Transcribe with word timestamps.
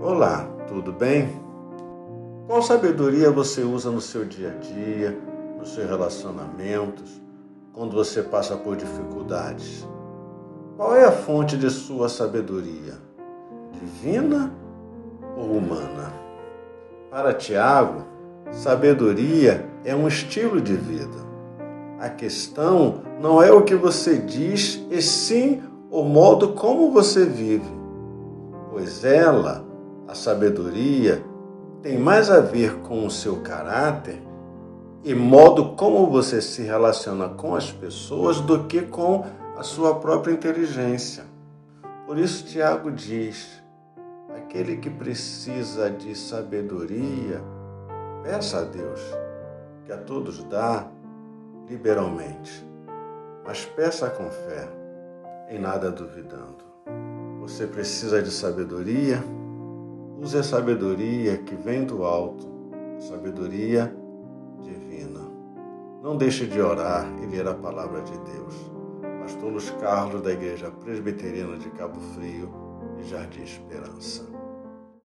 Olá, 0.00 0.48
tudo 0.68 0.92
bem? 0.92 1.28
Qual 2.46 2.62
sabedoria 2.62 3.32
você 3.32 3.62
usa 3.62 3.90
no 3.90 4.00
seu 4.00 4.24
dia 4.24 4.50
a 4.50 4.60
dia, 4.60 5.18
nos 5.58 5.74
seus 5.74 5.88
relacionamentos, 5.90 7.20
quando 7.72 7.96
você 7.96 8.22
passa 8.22 8.56
por 8.56 8.76
dificuldades? 8.76 9.84
Qual 10.76 10.94
é 10.94 11.04
a 11.04 11.10
fonte 11.10 11.56
de 11.56 11.68
sua 11.68 12.08
sabedoria? 12.08 12.94
Divina 13.72 14.52
ou 15.36 15.56
humana? 15.56 16.12
Para 17.10 17.34
Tiago, 17.34 18.04
sabedoria 18.52 19.68
é 19.84 19.96
um 19.96 20.06
estilo 20.06 20.60
de 20.60 20.76
vida. 20.76 21.26
A 21.98 22.08
questão 22.08 23.02
não 23.20 23.42
é 23.42 23.50
o 23.50 23.64
que 23.64 23.74
você 23.74 24.16
diz, 24.16 24.80
e 24.92 25.02
sim 25.02 25.60
o 25.90 26.04
modo 26.04 26.52
como 26.52 26.92
você 26.92 27.24
vive, 27.24 27.68
pois 28.70 29.04
ela 29.04 29.66
a 30.08 30.14
sabedoria 30.14 31.22
tem 31.82 31.98
mais 31.98 32.30
a 32.30 32.40
ver 32.40 32.78
com 32.78 33.06
o 33.06 33.10
seu 33.10 33.42
caráter 33.42 34.20
e 35.04 35.14
modo 35.14 35.76
como 35.76 36.10
você 36.10 36.40
se 36.40 36.62
relaciona 36.62 37.28
com 37.28 37.54
as 37.54 37.70
pessoas 37.70 38.40
do 38.40 38.64
que 38.64 38.82
com 38.82 39.24
a 39.56 39.62
sua 39.62 39.96
própria 39.96 40.32
inteligência. 40.32 41.24
Por 42.06 42.16
isso, 42.18 42.46
Tiago 42.46 42.90
diz: 42.90 43.62
aquele 44.34 44.78
que 44.78 44.88
precisa 44.88 45.90
de 45.90 46.16
sabedoria, 46.16 47.42
peça 48.22 48.60
a 48.60 48.64
Deus, 48.64 49.00
que 49.84 49.92
a 49.92 49.98
todos 49.98 50.42
dá 50.44 50.86
liberalmente, 51.68 52.66
mas 53.46 53.66
peça 53.66 54.08
com 54.08 54.30
fé, 54.30 54.68
em 55.50 55.58
nada 55.58 55.90
duvidando. 55.90 56.66
Você 57.40 57.66
precisa 57.66 58.22
de 58.22 58.30
sabedoria? 58.30 59.22
Use 60.20 60.36
a 60.36 60.42
sabedoria 60.42 61.38
que 61.38 61.54
vem 61.54 61.84
do 61.84 62.02
alto, 62.04 62.44
sabedoria 62.98 63.94
divina. 64.60 65.20
Não 66.02 66.16
deixe 66.16 66.44
de 66.44 66.60
orar 66.60 67.08
e 67.22 67.26
ler 67.26 67.46
a 67.46 67.54
palavra 67.54 68.02
de 68.02 68.18
Deus. 68.18 68.54
Pastor 69.20 69.52
Luiz 69.52 69.70
Carlos, 69.80 70.20
da 70.20 70.32
Igreja 70.32 70.72
Presbiteriana 70.72 71.56
de 71.56 71.70
Cabo 71.70 72.00
Frio 72.00 72.52
e 72.98 73.04
Jardim 73.04 73.42
Esperança. 73.42 74.26